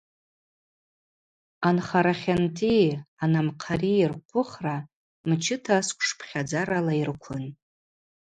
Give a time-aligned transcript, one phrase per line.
[1.67, 2.75] Анхара хьанти
[3.23, 4.77] анамхъари рхъвыхра
[5.29, 7.43] мчыта сквшпхьадзарала йрыквын.